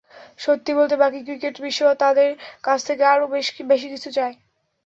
সত্যি 0.39 0.71
বলতে, 0.73 0.95
বাকি 0.97 1.19
ক্রিকেট-বিশ্ব 1.23 1.81
তাদের 1.99 2.29
কাছ 2.63 2.79
থেকে 2.87 3.03
আরও 3.05 3.25
বেশি 3.67 3.87
কিছু 3.89 4.09
চায়। 4.11 4.35